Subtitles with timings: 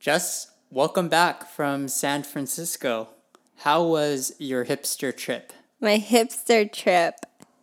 [0.00, 3.08] Jess, welcome back from San Francisco.
[3.56, 5.52] How was your hipster trip?
[5.80, 7.14] My hipster trip.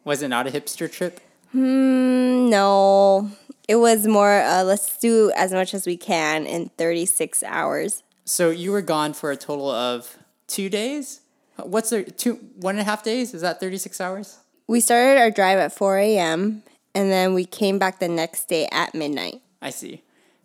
[0.03, 1.21] Was it not a hipster trip?
[1.53, 3.31] Hmm, no.
[3.69, 8.03] It was more, uh, let's do as much as we can in 36 hours.
[8.25, 10.17] So you were gone for a total of
[10.47, 11.21] two days?
[11.55, 12.03] What's there?
[12.03, 13.33] Two, one and a half days?
[13.33, 14.39] Is that 36 hours?
[14.67, 16.63] We started our drive at 4 a.m.
[16.93, 19.41] and then we came back the next day at midnight.
[19.61, 20.03] I see.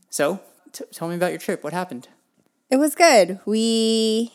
[0.09, 0.41] So,
[0.73, 1.63] t- tell me about your trip.
[1.63, 2.09] What happened?
[2.71, 3.41] It was good.
[3.45, 4.33] We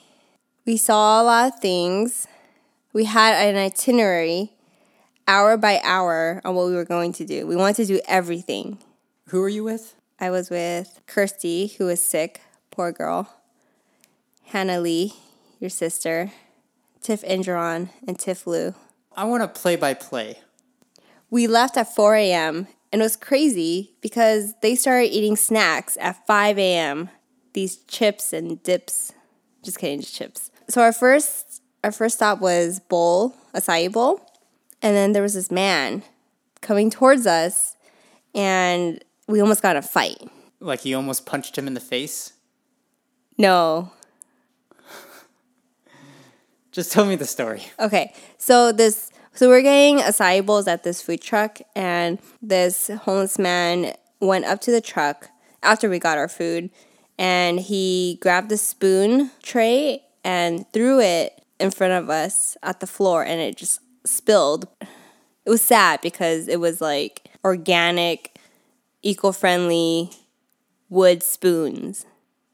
[0.65, 2.27] we saw a lot of things.
[2.93, 4.51] We had an itinerary
[5.27, 7.45] hour by hour on what we were going to do.
[7.47, 8.79] We wanted to do everything.
[9.29, 9.95] Who were you with?
[10.19, 12.41] I was with Kirsty, who was sick,
[12.71, 13.29] poor girl.
[14.45, 15.13] Hannah Lee,
[15.59, 16.31] your sister,
[17.01, 18.75] Tiff Indron, and Tiff Lu.
[19.15, 20.39] I want to play by play.
[21.29, 22.67] We left at 4 a.m.
[22.95, 27.09] and it was crazy because they started eating snacks at 5 a.m.
[27.51, 29.11] These chips and dips.
[29.63, 30.49] Just kidding, just chips.
[30.69, 34.21] So our first our first stop was bowl, acai bowl,
[34.81, 36.03] and then there was this man
[36.61, 37.75] coming towards us,
[38.33, 40.29] and we almost got in a fight.
[40.61, 42.31] Like you almost punched him in the face?
[43.37, 43.91] No,
[46.71, 47.61] Just tell me the story.
[47.77, 53.37] Okay, so this so we're getting acai bowls at this food truck, and this homeless
[53.37, 55.29] man went up to the truck
[55.61, 56.69] after we got our food,
[57.17, 62.87] and he grabbed the spoon tray and threw it in front of us at the
[62.87, 64.67] floor, and it just spilled.
[65.45, 68.37] It was sad because it was like organic,
[69.01, 70.11] eco-friendly
[70.89, 72.05] wood spoons.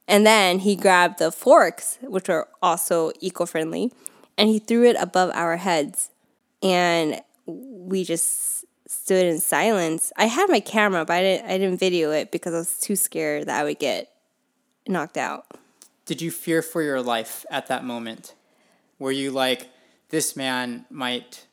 [0.07, 3.91] And then he grabbed the forks, which are also eco friendly,
[4.37, 6.10] and he threw it above our heads.
[6.61, 10.11] And we just stood in silence.
[10.17, 12.95] I had my camera, but I didn't, I didn't video it because I was too
[12.95, 14.11] scared that I would get
[14.87, 15.45] knocked out.
[16.05, 18.35] Did you fear for your life at that moment?
[18.99, 19.69] Were you like,
[20.09, 21.47] this man might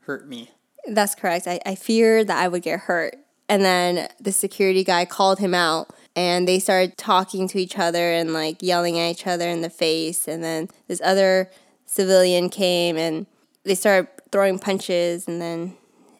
[0.00, 0.50] hurt me?
[0.88, 1.46] That's correct.
[1.46, 3.16] I, I feared that I would get hurt.
[3.48, 8.12] And then the security guy called him out and they started talking to each other
[8.12, 10.28] and like yelling at each other in the face.
[10.28, 11.50] And then this other
[11.86, 13.26] civilian came and
[13.64, 15.74] they started throwing punches and then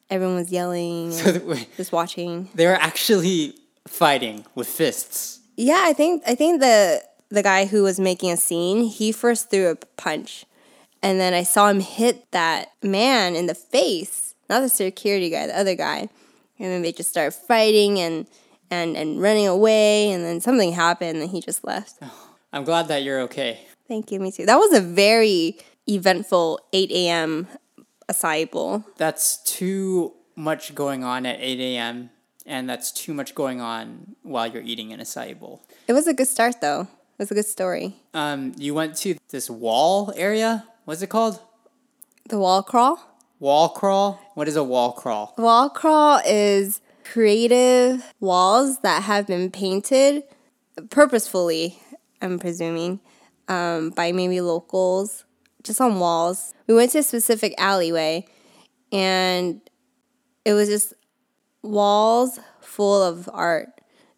[0.09, 2.49] everyone was yelling So just watching.
[2.55, 3.55] they were actually
[3.87, 5.41] fighting with fists.
[5.57, 9.51] Yeah, I think I think the the guy who was making a scene, he first
[9.51, 10.45] threw a punch.
[11.03, 14.35] And then I saw him hit that man in the face.
[14.51, 16.09] Not the security guy, the other guy.
[16.59, 18.27] And then they just started fighting and
[18.71, 21.99] and and running away and then something happened and he just left.
[22.53, 23.61] I'm glad that you're okay.
[23.87, 24.45] Thank you, me too.
[24.47, 25.57] That was a very
[25.89, 27.47] eventful 8 a.m.
[28.11, 28.85] acai bowl.
[28.97, 32.11] That's too much going on at 8 a.m.,
[32.47, 35.63] and that's too much going on while you're eating an acai bowl.
[35.87, 36.83] It was a good start though.
[36.83, 37.97] It was a good story.
[38.15, 40.65] Um, you went to this wall area.
[40.85, 41.41] What's it called?
[42.29, 42.99] The wall crawl?
[43.39, 44.21] Wall crawl?
[44.35, 45.35] What is a wall crawl?
[45.37, 50.23] Wall crawl is creative walls that have been painted
[50.91, 51.79] purposefully,
[52.23, 53.01] I'm presuming,
[53.49, 55.25] um, by maybe locals,
[55.63, 56.55] just on walls.
[56.67, 58.27] We went to a specific alleyway
[58.93, 59.61] and
[60.45, 60.95] it was just
[61.63, 63.69] walls full of art.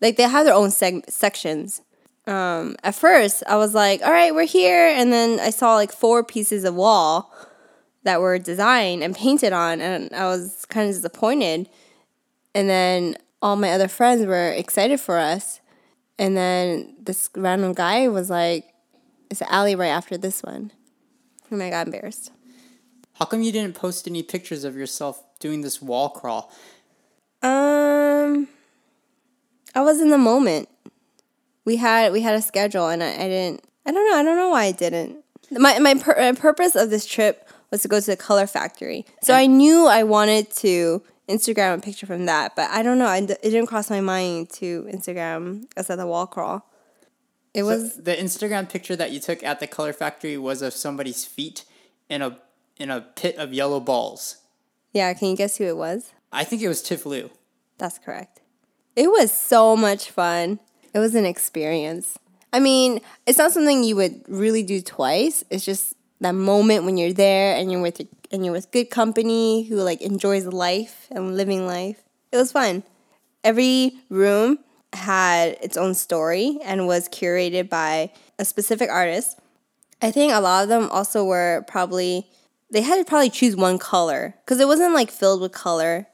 [0.00, 1.82] Like they have their own seg- sections.
[2.26, 4.86] Um, at first, I was like, all right, we're here.
[4.86, 7.32] And then I saw like four pieces of wall
[8.04, 11.68] that were designed and painted on, and I was kind of disappointed.
[12.54, 15.60] And then all my other friends were excited for us.
[16.18, 18.66] And then this random guy was like,
[19.30, 20.72] it's an alley right after this one.
[21.52, 22.32] And I got embarrassed.
[23.14, 26.50] How come you didn't post any pictures of yourself doing this wall crawl?
[27.42, 28.48] Um,
[29.74, 30.68] I was in the moment.
[31.64, 33.64] We had we had a schedule, and I, I didn't.
[33.84, 34.16] I don't know.
[34.16, 35.18] I don't know why I didn't.
[35.50, 39.04] My my, pur- my purpose of this trip was to go to the color factory,
[39.22, 43.12] so I knew I wanted to Instagram a picture from that, but I don't know.
[43.12, 46.66] It didn't cross my mind to Instagram us at the wall crawl.
[47.54, 51.24] It was the Instagram picture that you took at the color factory was of somebody's
[51.24, 51.64] feet
[52.08, 52.38] in a
[52.78, 54.38] in a pit of yellow balls.
[54.92, 55.12] yeah.
[55.14, 56.12] Can you guess who it was?
[56.32, 57.30] I think it was Tiff Lu.
[57.78, 58.40] That's correct.
[58.96, 60.58] It was so much fun.
[60.94, 62.18] It was an experience.
[62.52, 65.44] I mean, it's not something you would really do twice.
[65.50, 68.00] It's just that moment when you're there and you're with
[68.30, 72.02] and you're with good company who like enjoys life and living life.
[72.30, 72.82] It was fun.
[73.44, 74.58] Every room
[74.92, 79.38] had its own story and was curated by a specific artist.
[80.00, 82.26] I think a lot of them also were probably
[82.70, 86.06] they had to probably choose one color because it wasn't like filled with color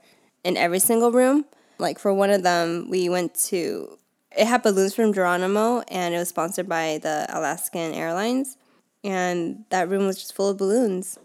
[0.42, 1.44] in every single room.
[1.78, 3.98] Like for one of them, we went to
[4.36, 8.56] it had balloons from Geronimo, and it was sponsored by the Alaskan Airlines.
[9.02, 11.18] And that room was just full of balloons.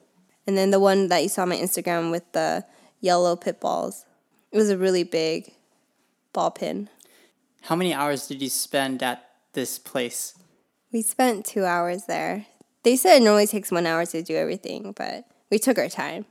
[0.47, 2.65] And then the one that you saw on my Instagram with the
[3.01, 4.05] yellow pit balls,
[4.51, 5.53] it was a really big
[6.33, 6.89] ball pin.
[7.63, 10.36] How many hours did you spend at this place?
[10.92, 12.45] We spent two hours there.
[12.83, 16.25] They said it normally takes one hour to do everything, but we took our time.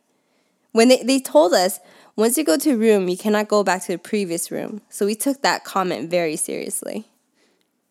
[0.72, 1.80] When they, they told us,
[2.16, 4.82] once you go to a room, you cannot go back to the previous room.
[4.90, 7.06] So we took that comment very seriously.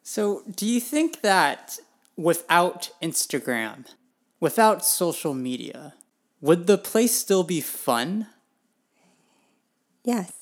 [0.03, 1.79] So, do you think that
[2.15, 3.85] without Instagram,
[4.39, 5.93] without social media,
[6.41, 8.27] would the place still be fun?
[10.03, 10.40] Yes.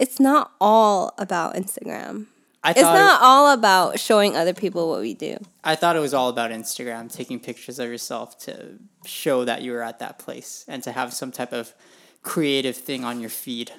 [0.00, 2.26] It's not all about Instagram.
[2.64, 5.36] I It's not all about showing other people what we do.
[5.62, 9.72] I thought it was all about Instagram, taking pictures of yourself to show that you
[9.72, 11.74] were at that place and to have some type of
[12.22, 13.72] creative thing on your feed.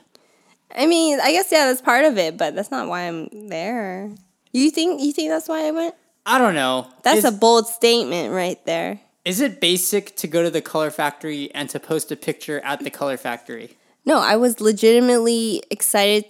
[0.76, 4.12] I mean, I guess yeah, that's part of it, but that's not why I'm there.
[4.52, 5.96] You think you think that's why I went?
[6.28, 6.88] I don't know.
[7.04, 9.00] That's is, a bold statement right there.
[9.26, 12.80] is it basic to go to the color factory and to post a picture at
[12.84, 13.78] the color factory?
[14.06, 16.26] No, I was legitimately excited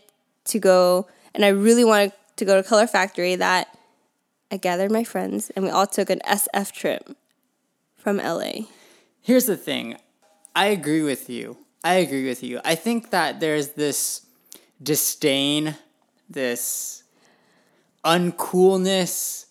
[0.45, 3.35] to go, and I really wanted to go to Color Factory.
[3.35, 3.77] That
[4.51, 7.15] I gathered my friends, and we all took an SF trip
[7.95, 8.65] from LA.
[9.21, 9.97] Here's the thing.
[10.55, 11.57] I agree with you.
[11.83, 12.59] I agree with you.
[12.65, 14.25] I think that there's this
[14.81, 15.75] disdain,
[16.29, 17.03] this
[18.03, 19.45] uncoolness.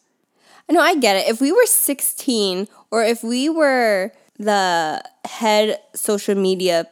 [0.70, 1.28] No, I get it.
[1.28, 6.86] If we were 16 or if we were the head social media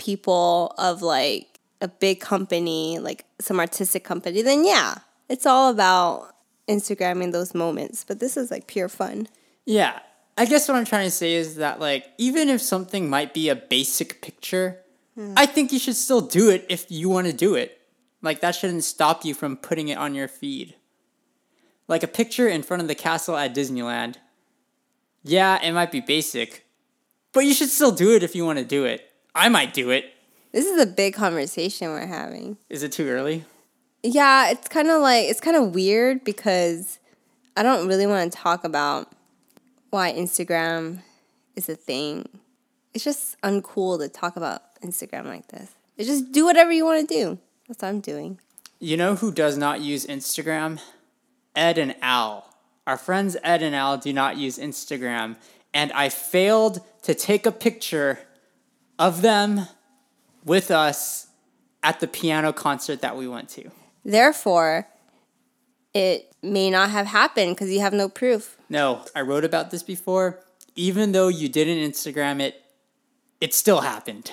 [0.00, 4.96] people of like a big company, like some artistic company, then yeah,
[5.28, 6.34] it's all about
[6.68, 8.04] Instagramming those moments.
[8.04, 9.28] But this is like pure fun.
[9.64, 10.00] Yeah.
[10.36, 13.48] I guess what I'm trying to say is that like even if something might be
[13.48, 14.78] a basic picture,
[15.14, 15.34] hmm.
[15.36, 17.78] I think you should still do it if you want to do it.
[18.22, 20.74] Like that shouldn't stop you from putting it on your feed.
[21.88, 24.16] Like a picture in front of the castle at Disneyland.
[25.22, 26.64] Yeah, it might be basic,
[27.32, 29.09] but you should still do it if you want to do it.
[29.34, 30.12] I might do it.
[30.52, 32.56] This is a big conversation we're having.
[32.68, 33.44] Is it too early?
[34.02, 36.98] Yeah, it's kind of like it's kind of weird because
[37.56, 39.12] I don't really want to talk about
[39.90, 41.02] why Instagram
[41.54, 42.28] is a thing.
[42.94, 45.70] It's just uncool to talk about Instagram like this.
[45.96, 47.38] It's just do whatever you want to do.
[47.68, 48.40] That's what I'm doing.
[48.78, 50.80] You know who does not use Instagram?
[51.54, 52.46] Ed and Al.
[52.86, 55.36] Our friends Ed and Al do not use Instagram,
[55.74, 58.20] and I failed to take a picture
[59.00, 59.66] of them
[60.44, 61.28] with us
[61.82, 63.70] at the piano concert that we went to.
[64.04, 64.86] Therefore,
[65.94, 68.58] it may not have happened because you have no proof.
[68.68, 70.40] No, I wrote about this before.
[70.76, 72.62] Even though you didn't Instagram it,
[73.40, 74.32] it still happened.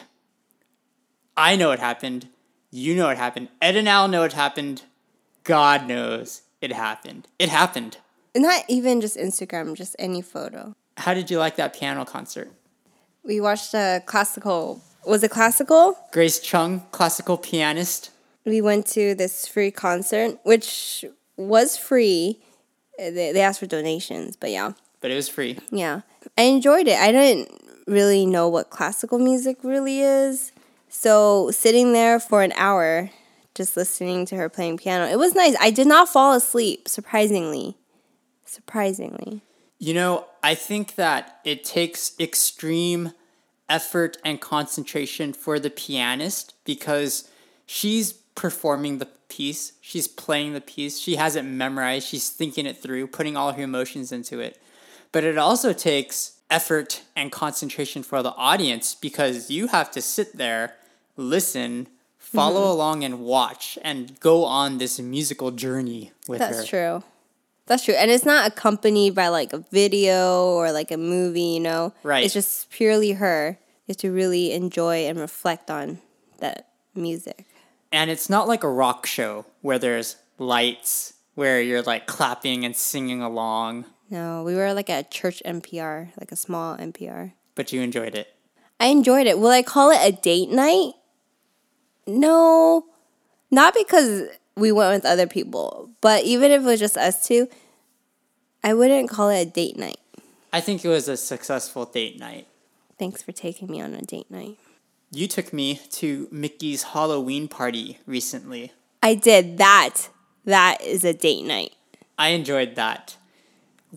[1.37, 2.27] I know it happened.
[2.69, 3.47] You know it happened.
[3.61, 4.83] Ed and Al know it happened.
[5.45, 7.27] God knows it happened.
[7.39, 7.97] It happened.
[8.35, 10.75] Not even just Instagram, just any photo.
[10.97, 12.51] How did you like that piano concert?
[13.27, 14.81] We watched a classical.
[15.06, 15.97] Was it classical?
[16.12, 18.09] Grace Chung, classical pianist.
[18.45, 21.03] we went to this free concert, which
[21.35, 22.39] was free.
[22.97, 24.71] They, they asked for donations, but yeah,
[25.01, 25.59] but it was free.
[25.71, 26.01] yeah.
[26.38, 26.97] I enjoyed it.
[26.97, 27.51] I didn't
[27.85, 30.51] really know what classical music really is.
[30.89, 33.09] So sitting there for an hour,
[33.56, 35.56] just listening to her playing piano, it was nice.
[35.59, 37.75] I did not fall asleep, surprisingly.
[38.45, 39.41] Surprisingly.
[39.80, 43.13] You know, I think that it takes extreme
[43.69, 47.30] effort and concentration for the pianist because
[47.66, 52.78] she's performing the piece, she's playing the piece, she has it memorized, she's thinking it
[52.78, 54.59] through, putting all her emotions into it.
[55.12, 60.38] But it also takes effort and concentration for the audience because you have to sit
[60.38, 60.76] there,
[61.16, 62.71] listen, follow mm-hmm.
[62.71, 66.52] along, and watch and go on this musical journey with her.
[66.52, 67.04] That's true.
[67.68, 67.94] That's true.
[67.94, 71.94] And it's not accompanied by like a video or like a movie, you know?
[72.04, 72.24] Right.
[72.26, 73.57] It's just purely her.
[73.86, 76.00] You have to really enjoy and reflect on
[76.40, 77.45] that music.
[77.92, 82.76] And it's not like a rock show where there's lights, where you're like clapping and
[82.76, 87.33] singing along, No, we were like at a church NPR, like a small NPR.
[87.56, 88.28] but you enjoyed it.
[88.80, 89.40] I enjoyed it.
[89.40, 90.94] Will I call it a date night?
[92.06, 92.86] No,
[93.52, 97.47] not because we went with other people, but even if it was just us two,
[98.64, 99.99] I wouldn't call it a date night.
[100.52, 102.47] I think it was a successful date night.
[102.97, 104.57] Thanks for taking me on a date night.
[105.11, 108.73] You took me to Mickey's Halloween party recently.
[109.04, 110.09] I did that.
[110.45, 111.73] That is a date night.
[112.18, 113.16] I enjoyed that.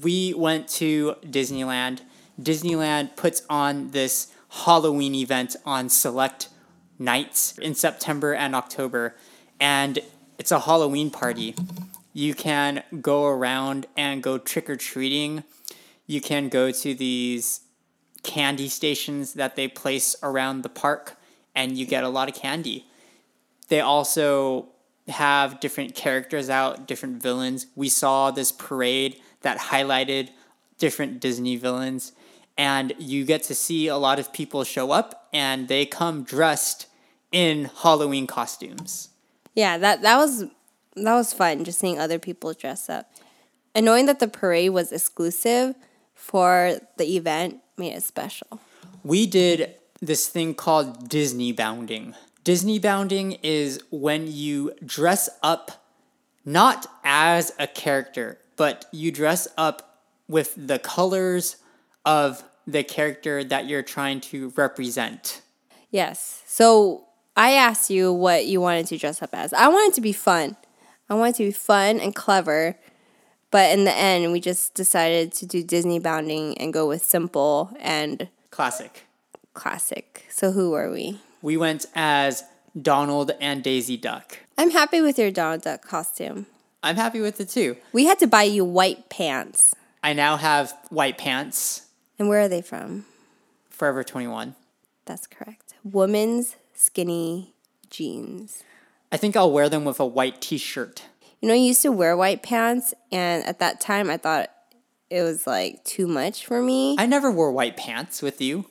[0.01, 2.03] We went to Disneyland.
[2.41, 6.49] Disneyland puts on this Halloween event on select
[6.99, 9.17] nights in September and October,
[9.59, 10.01] and
[10.41, 11.55] it's a Halloween party.
[12.15, 15.45] You can go around and go trick or treating.
[16.07, 17.61] You can go to these
[18.23, 21.19] candy stations that they place around the park,
[21.55, 22.87] and you get a lot of candy.
[23.69, 24.71] They also
[25.09, 27.67] have different characters out, different villains.
[27.77, 30.31] We saw this parade that highlighted
[30.79, 32.13] different Disney villains,
[32.57, 36.87] and you get to see a lot of people show up and they come dressed
[37.31, 39.11] in Halloween costumes.
[39.55, 40.45] Yeah, that that was
[40.97, 43.11] that was fun just seeing other people dress up.
[43.75, 45.75] And knowing that the parade was exclusive
[46.15, 48.61] for the event made it special.
[49.05, 52.15] We did this thing called Disney bounding.
[52.43, 55.85] Disney bounding is when you dress up
[56.45, 61.57] not as a character, but you dress up with the colors
[62.05, 65.43] of the character that you're trying to represent.
[65.91, 66.43] Yes.
[66.47, 67.05] So
[67.41, 69.55] I asked you what you wanted to dress up as.
[69.55, 70.57] I wanted to be fun.
[71.09, 72.77] I wanted to be fun and clever.
[73.51, 77.71] But in the end, we just decided to do Disney bounding and go with simple
[77.81, 79.07] and Classic.
[79.55, 80.27] classic.
[80.29, 81.19] So who were we?
[81.41, 82.45] We went as
[82.81, 84.41] Donald and Daisy Duck.
[84.59, 86.45] I'm happy with your Donald Duck costume.
[86.83, 87.79] I'm happy with it too.
[87.95, 89.75] We had to buy you white pants.
[90.05, 91.87] I now have white pants,
[92.19, 93.07] And where are they from?
[93.71, 94.55] Forever 21.
[95.07, 95.73] That's correct.
[95.83, 97.53] Women's skinny
[97.91, 98.65] jeans.
[99.13, 101.05] I think I'll wear them with a white t shirt.
[101.41, 104.51] You know, I used to wear white pants, and at that time, I thought
[105.11, 106.97] it was like too much for me.
[106.99, 108.67] I never wore white pants with you.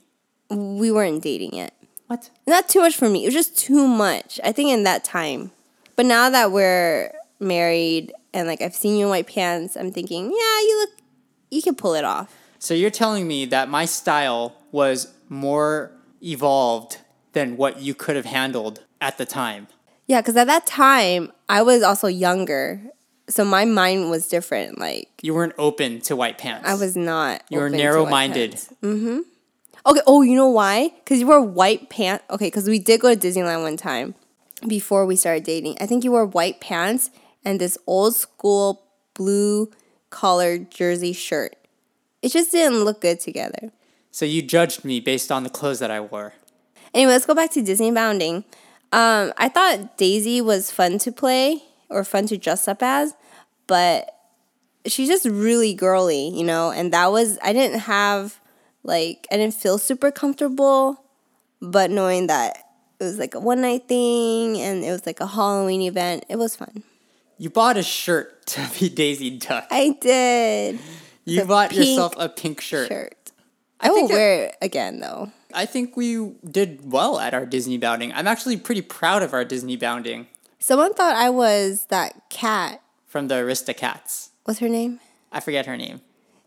[0.50, 1.74] we weren't dating yet.
[2.08, 2.32] What?
[2.48, 3.24] Not too much for me.
[3.24, 4.40] It was just too much.
[4.44, 5.52] I think in that time.
[5.96, 10.24] But now that we're married and like I've seen you in white pants, I'm thinking,
[10.24, 10.30] yeah,
[10.62, 11.02] you look,
[11.52, 12.36] you can pull it off.
[12.58, 16.98] So you're telling me that my style was more evolved
[17.34, 19.68] than what you could have handled at the time.
[20.08, 22.82] Yeah, because at that time I was also younger,
[23.28, 24.80] so my mind was different.
[24.80, 26.68] Like You weren't open to white pants.
[26.68, 27.44] I was not.
[27.50, 28.52] You were open to white narrow-minded.
[28.84, 29.20] Mm-hmm.
[29.86, 30.02] Okay.
[30.06, 30.92] Oh, you know why?
[31.04, 32.24] Because you wore white pants.
[32.30, 34.16] Okay, because we did go to Disneyland one time
[34.68, 35.78] before we started dating.
[35.80, 37.12] I think you wore white pants
[37.46, 38.84] and this old school
[39.14, 39.72] blue
[40.10, 41.56] collared jersey shirt.
[42.22, 43.72] It just didn't look good together.
[44.12, 46.34] So you judged me based on the clothes that I wore.
[46.94, 48.44] Anyway, let's go back to Disney Bounding.
[48.92, 53.14] Um, I thought Daisy was fun to play or fun to dress up as,
[53.68, 54.16] but
[54.86, 56.72] she's just really girly, you know.
[56.72, 58.40] And that was I didn't have
[58.84, 61.04] like I didn't feel super comfortable,
[61.62, 62.58] but knowing that
[63.00, 66.38] it was like a one night thing and it was like a Halloween event, it
[66.38, 66.84] was fun.
[67.38, 69.68] You bought a shirt to be Daisy Duck.
[69.70, 70.80] I did
[71.26, 72.88] You a bought yourself a pink shirt.
[72.90, 73.16] shirt.
[73.80, 75.32] I, will think wear it again though.
[75.54, 78.14] I think we did well at our Disney bounding.
[78.14, 80.28] I'm actually pretty proud of our Disney bounding
[80.62, 82.82] Someone thought I was that cat.
[83.08, 84.30] from the Aristocats.
[84.44, 85.00] What's her name?
[85.32, 86.02] I forget her name.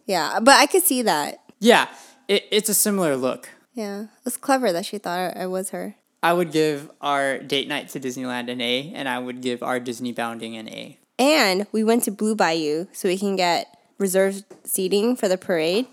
[0.06, 1.40] Yeah, but I could see that.
[1.60, 1.88] Yeah,
[2.28, 3.48] it, it's a similar look.
[3.72, 5.94] Yeah, it was clever that she thought I was her.
[6.22, 9.80] I would give our date night to Disneyland an A, and I would give our
[9.80, 10.98] Disney bounding an A.
[11.18, 15.86] And we went to Blue Bayou so we can get reserved seating for the parade.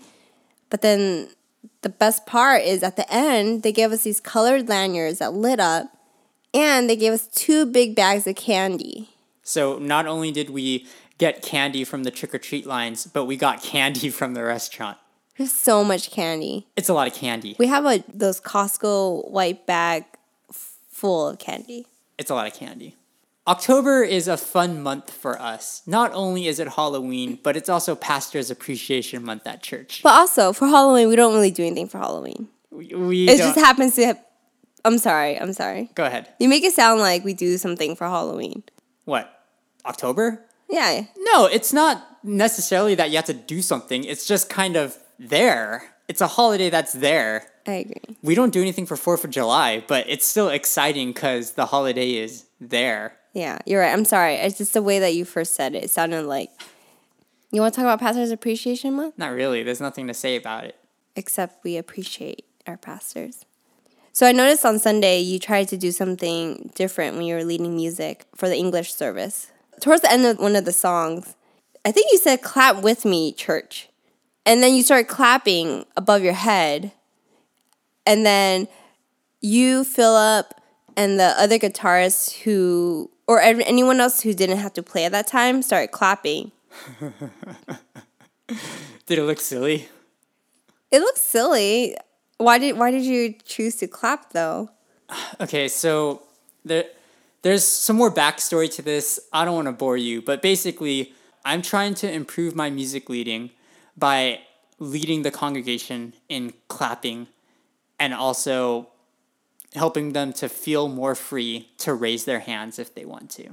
[0.68, 1.30] But then
[1.82, 5.60] the best part is at the end, they gave us these colored lanyards that lit
[5.60, 5.96] up,
[6.52, 9.10] and they gave us two big bags of candy.
[9.42, 10.86] So not only did we
[11.18, 14.98] get candy from the trick or treat lines, but we got candy from the restaurant.
[15.36, 16.66] There's so much candy.
[16.76, 17.56] It's a lot of candy.
[17.58, 20.04] We have a those Costco white bag
[20.52, 21.86] full of candy.
[22.18, 22.96] It's a lot of candy.
[23.50, 25.82] October is a fun month for us.
[25.84, 30.02] Not only is it Halloween, but it's also Pastor's Appreciation Month at church.
[30.04, 32.46] But also for Halloween, we don't really do anything for Halloween.
[32.70, 34.06] We, we It don't- just happens to.
[34.06, 34.24] Have,
[34.84, 35.36] I'm sorry.
[35.36, 35.90] I'm sorry.
[35.96, 36.28] go ahead.
[36.38, 38.62] You make it sound like we do something for Halloween.
[39.04, 39.28] What?
[39.84, 40.44] October?
[40.68, 41.06] Yeah.
[41.18, 44.04] No, it's not necessarily that you have to do something.
[44.04, 45.82] It's just kind of there.
[46.06, 47.48] It's a holiday that's there.
[47.66, 48.16] I agree.
[48.22, 52.12] We don't do anything for 4th of July, but it's still exciting because the holiday
[52.14, 53.16] is there.
[53.32, 53.92] Yeah, you're right.
[53.92, 54.34] I'm sorry.
[54.34, 55.84] It's just the way that you first said it.
[55.84, 56.50] It sounded like.
[57.52, 59.18] You want to talk about Pastors Appreciation Month?
[59.18, 59.62] Not really.
[59.62, 60.76] There's nothing to say about it.
[61.16, 63.44] Except we appreciate our pastors.
[64.12, 67.74] So I noticed on Sunday you tried to do something different when you were leading
[67.74, 69.50] music for the English service.
[69.80, 71.36] Towards the end of one of the songs,
[71.84, 73.88] I think you said, clap with me, church.
[74.44, 76.92] And then you started clapping above your head.
[78.06, 78.68] And then
[79.40, 80.52] you, Philip,
[80.96, 85.28] and the other guitarists who, or anyone else who didn't have to play at that
[85.28, 86.50] time, started clapping.
[89.06, 89.88] Did it look silly?
[90.90, 91.94] It looks silly.
[92.38, 94.70] Why did why did you choose to clap though?
[95.40, 96.22] Okay, so
[96.64, 96.86] there
[97.42, 99.20] there's some more backstory to this.
[99.32, 101.12] I don't want to bore you, but basically,
[101.44, 103.50] I'm trying to improve my music leading
[103.96, 104.40] by
[104.80, 107.28] leading the congregation in clapping
[108.00, 108.88] and also
[109.74, 113.50] helping them to feel more free to raise their hands if they want to.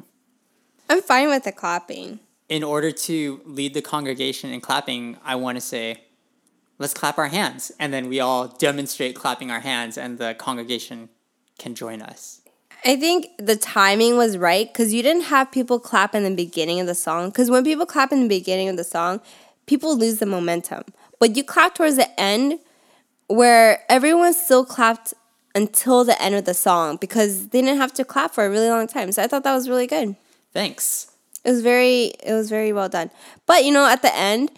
[0.89, 2.19] I'm fine with the clapping.
[2.50, 6.03] In order to lead the congregation in clapping, I want to say,
[6.79, 7.71] let's clap our hands.
[7.79, 11.09] And then we all demonstrate clapping our hands, and the congregation
[11.59, 12.41] can join us.
[12.86, 16.79] I think the timing was right because you didn't have people clap in the beginning
[16.79, 17.29] of the song.
[17.29, 19.19] Because when people clap in the beginning of the song,
[19.65, 20.83] people lose the momentum.
[21.19, 22.59] But you clap towards the end
[23.27, 25.13] where everyone still clapped
[25.58, 28.70] until the end of the song because they didn't have to clap for a really
[28.70, 29.12] long time.
[29.12, 30.16] So I thought that was really good.
[30.54, 31.12] Thanks.
[31.44, 33.10] It was very it was very well done.
[33.46, 34.52] But you know, at the end,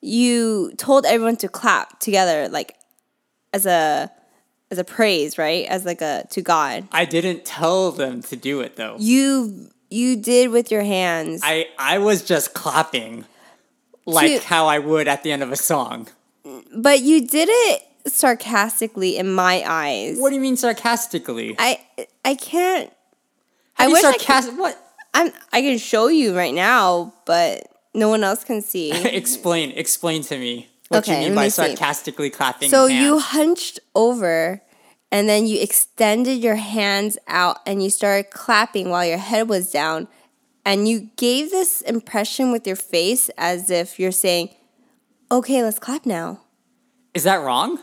[0.00, 2.76] you told everyone to clap together like
[3.52, 4.10] as a
[4.70, 5.66] as a praise, right?
[5.66, 6.86] As like a to God.
[6.92, 8.96] I didn't tell them to do it though.
[8.98, 11.40] You you did with your hands.
[11.44, 13.24] I I was just clapping
[14.06, 16.08] like To- how I would at the end of a song.
[16.76, 20.18] but you did it sarcastically in my eyes.
[20.18, 21.54] What do you mean sarcastically?
[21.58, 21.80] I
[22.24, 22.90] I can't
[23.74, 24.80] How I do you I could- sarcastic what?
[25.14, 28.90] I'm I can show you right now, but no one else can see.
[29.06, 31.62] explain explain to me what Okay, you mean by me see.
[31.66, 32.70] sarcastically clapping.
[32.70, 33.00] So hands.
[33.02, 34.60] you hunched over
[35.12, 39.70] and then you extended your hands out and you started clapping while your head was
[39.70, 40.08] down.
[40.66, 44.48] And you gave this impression with your face as if you're saying,
[45.30, 46.40] okay, let's clap now.
[47.12, 47.78] Is that wrong?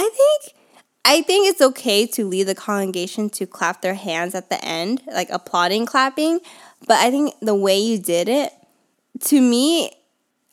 [0.00, 0.56] I think
[1.04, 5.02] I think it's okay to lead the congregation to clap their hands at the end,
[5.06, 6.40] like applauding clapping,
[6.86, 8.52] but I think the way you did it
[9.24, 9.92] to me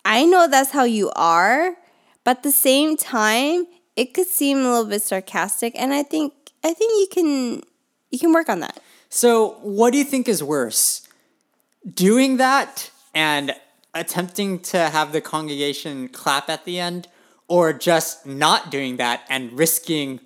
[0.04, 1.75] I know that's how you are,
[2.24, 6.34] but at the same time it could seem a little bit sarcastic and I think
[6.63, 7.63] I think you can
[8.12, 8.80] you can work on that.
[9.10, 11.08] So, what do you think is worse?
[11.94, 13.56] Doing that and
[13.94, 17.08] attempting to have the congregation clap at the end,
[17.48, 20.20] or just not doing that and risking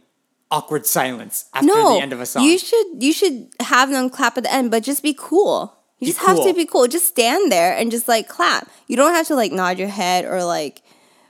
[0.49, 2.43] awkward silence after No, the end of a song?
[2.43, 5.77] you should you should have them clap at the end, but just be cool.
[5.99, 6.87] You Be just have to be cool.
[6.87, 8.67] Just stand there and just like clap.
[8.87, 10.81] You don't have to like nod your head or like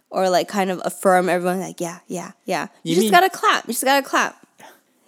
[0.09, 2.67] or like kind of affirm everyone like yeah yeah yeah.
[2.83, 3.67] You, You just mean- gotta clap.
[3.67, 4.45] You just gotta clap.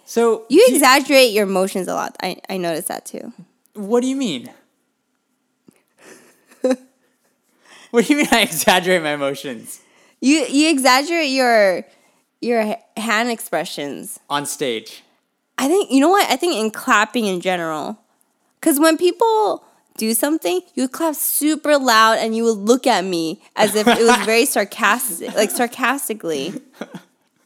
[0.04, 2.14] so, You exaggerate your emotions a lot.
[2.22, 3.32] I I noticed that too.
[3.74, 4.50] what do you mean?
[7.90, 9.80] what do you mean I exaggerate my emotions
[10.24, 11.84] You you exaggerate your
[12.40, 14.18] your hand expressions.
[14.30, 15.02] on stage?
[15.58, 16.30] I think you know what?
[16.30, 17.98] I think in clapping in general,
[18.58, 19.62] because when people
[19.98, 23.86] do something, you would clap super loud and you would look at me as if
[23.86, 26.54] it was very sarcastic, like sarcastically.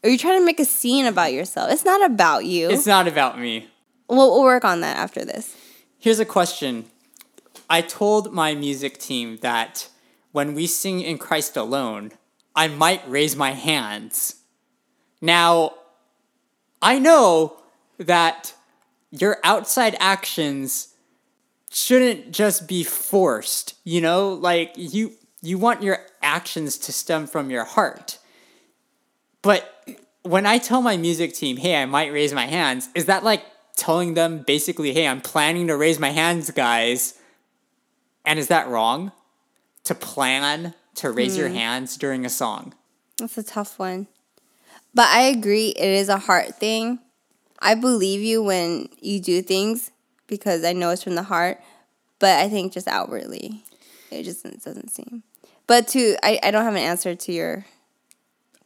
[0.04, 1.72] Are you trying to make a scene about yourself?
[1.72, 2.70] It's not about you.
[2.70, 3.66] It's not about me.
[4.08, 5.56] we'll, we'll work on that after this.
[5.98, 6.84] Here's a question.
[7.68, 9.88] I told my music team that
[10.30, 12.12] when we sing in Christ alone,
[12.58, 14.34] I might raise my hands.
[15.20, 15.74] Now,
[16.82, 17.62] I know
[17.98, 18.52] that
[19.12, 20.88] your outside actions
[21.70, 24.30] shouldn't just be forced, you know?
[24.32, 28.18] Like you you want your actions to stem from your heart.
[29.40, 29.62] But
[30.22, 33.44] when I tell my music team, "Hey, I might raise my hands," is that like
[33.76, 37.14] telling them basically, "Hey, I'm planning to raise my hands, guys."
[38.24, 39.12] And is that wrong?
[39.84, 41.54] To plan to raise your hmm.
[41.54, 42.74] hands during a song?
[43.18, 44.06] That's a tough one.
[44.94, 47.00] But I agree, it is a heart thing.
[47.60, 49.90] I believe you when you do things
[50.26, 51.60] because I know it's from the heart.
[52.18, 53.62] But I think just outwardly,
[54.10, 55.22] it just it doesn't seem.
[55.66, 57.66] But to I, I don't have an answer to your.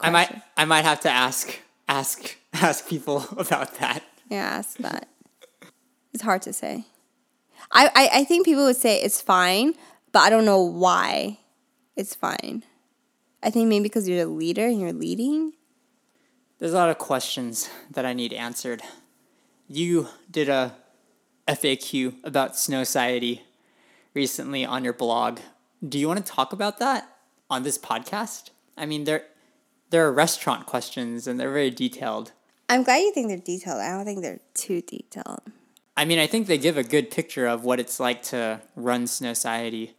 [0.00, 0.40] I might.
[0.56, 4.02] I might have to ask ask ask people about that.
[4.30, 5.08] Yeah, ask that.
[6.14, 6.86] It's hard to say.
[7.70, 9.74] I, I, I think people would say it's fine,
[10.12, 11.38] but I don't know why
[11.96, 12.64] it's fine.
[13.42, 15.54] I think maybe because you're the leader and you're leading.
[16.58, 18.82] There's a lot of questions that I need answered.
[19.66, 20.76] You did a
[21.48, 23.42] FAQ about Snow Society
[24.14, 25.40] recently on your blog.
[25.86, 27.16] Do you want to talk about that
[27.50, 28.50] on this podcast?
[28.76, 29.24] I mean, there
[29.90, 32.32] there are restaurant questions and they're very detailed.
[32.68, 33.80] I'm glad you think they're detailed.
[33.80, 35.42] I don't think they're too detailed.
[35.96, 39.06] I mean, I think they give a good picture of what it's like to run
[39.06, 39.94] Snow Society.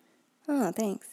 [0.48, 1.10] Oh, thanks.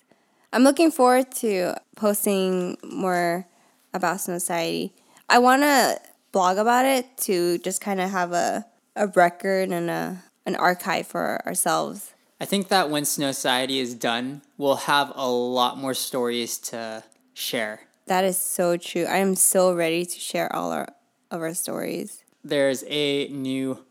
[0.52, 3.46] I'm looking forward to posting more
[3.94, 4.92] about Snow Society.
[5.28, 6.00] I want to
[6.32, 11.06] blog about it to just kind of have a, a record and a, an archive
[11.06, 12.14] for ourselves.
[12.40, 17.04] I think that when Snow Society is done, we'll have a lot more stories to
[17.32, 17.82] share.
[18.06, 19.04] That is so true.
[19.04, 20.88] I am so ready to share all our,
[21.30, 22.24] of our stories.
[22.42, 23.84] There's a new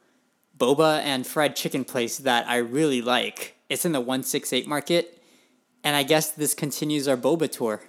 [0.57, 3.55] boba and fried chicken place that I really like.
[3.69, 5.18] It's in the 168 market.
[5.83, 7.81] And I guess this continues our boba tour.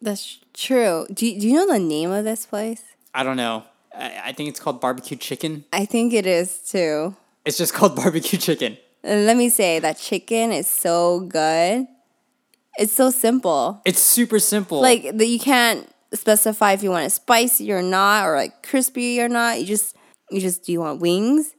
[0.00, 1.06] That's true.
[1.12, 2.82] Do you, do you know the name of this place?
[3.14, 3.64] I don't know.
[3.94, 5.64] I, I think it's called barbecue chicken.
[5.72, 7.16] I think it is too.
[7.44, 8.78] It's just called barbecue chicken.
[9.02, 11.86] And let me say that chicken is so good.
[12.78, 13.80] It's so simple.
[13.84, 14.80] It's super simple.
[14.80, 19.20] Like that you can't specify if you want it spicy or not or like crispy
[19.20, 19.60] or not.
[19.60, 19.96] You just
[20.30, 21.54] you just do you want wings?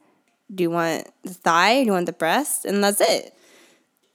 [0.53, 1.81] Do you want the thigh?
[1.81, 2.65] Do you want the breast?
[2.65, 3.33] And that's it.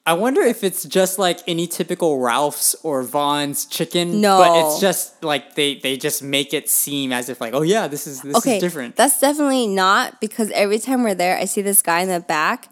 [0.05, 4.21] I wonder if it's just like any typical Ralph's or Vons chicken.
[4.21, 4.38] No.
[4.38, 7.87] But it's just like they, they just make it seem as if like, oh yeah,
[7.87, 8.97] this is this okay, is different.
[8.97, 12.69] That's definitely not because every time we're there, I see this guy in the back.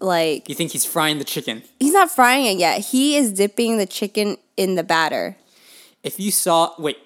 [0.00, 1.62] Like you think he's frying the chicken?
[1.78, 2.80] he's not frying it yet.
[2.80, 5.36] He is dipping the chicken in the batter.
[6.02, 6.98] If you saw wait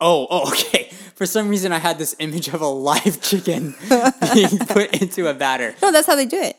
[0.00, 0.90] oh, oh okay.
[1.14, 3.74] For some reason I had this image of a live chicken
[4.32, 5.74] being put into a batter.
[5.82, 6.56] No, that's how they do it.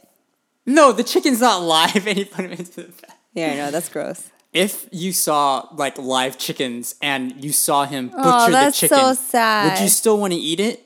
[0.65, 3.13] No, the chicken's not live and he put him into the batter.
[3.34, 4.30] Yeah, I know that's gross.
[4.54, 8.88] If you saw like live chickens and you saw him oh, butcher Oh, that's the
[8.88, 9.73] chicken, so sad.
[9.73, 10.86] would you still want to eat it?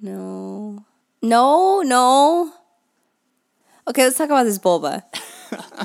[0.00, 0.84] No,
[1.20, 2.52] no, no.
[3.88, 5.02] Okay, let's talk about this boba.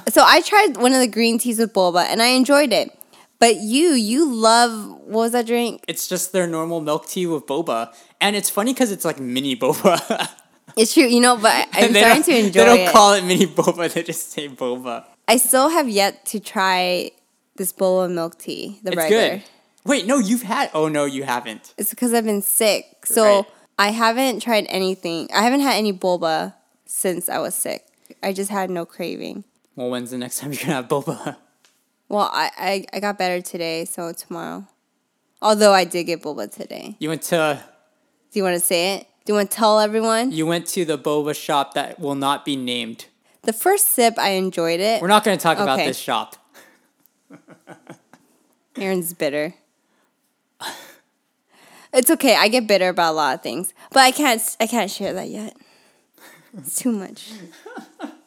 [0.10, 2.96] so I tried one of the green teas with boba and I enjoyed it.
[3.40, 5.84] But you, you love what was that drink?
[5.88, 7.92] It's just their normal milk tea with boba,
[8.22, 10.30] and it's funny because it's like mini boba.
[10.78, 12.54] It's true, you know, but I'm starting to enjoy it.
[12.54, 12.92] They don't it.
[12.92, 15.06] call it mini boba; they just say boba.
[15.28, 17.12] I still have yet to try
[17.56, 19.30] this bowl of milk tea, the It's regular.
[19.30, 19.44] good.
[19.86, 20.70] Wait, no, you've had.
[20.74, 21.74] Oh no, you haven't.
[21.78, 23.06] It's because I've been sick.
[23.06, 23.46] So Right.
[23.80, 25.28] I haven't tried anything.
[25.34, 26.54] I haven't had any boba
[26.86, 27.86] since I was sick.
[28.22, 29.44] I just had no craving.
[29.76, 31.38] Well, when's the next time you're gonna have boba?
[32.10, 34.68] Well, I, I, I got better today, so tomorrow.
[35.42, 36.96] Although I did get boba today.
[37.00, 37.64] You went to
[38.32, 39.08] Do you want to say it?
[39.26, 40.32] Do you want to tell everyone?
[40.32, 43.06] you went to the boba shop that will not be named.
[43.44, 45.02] The first sip, I enjoyed it.
[45.02, 46.36] We're not gonna talk about this shop.
[48.76, 49.56] Aaron's bitter.
[51.94, 52.36] It's okay.
[52.36, 54.42] I get bitter about a lot of things, but I can't.
[54.60, 55.58] I can't share that yet.
[56.58, 57.32] It's too much.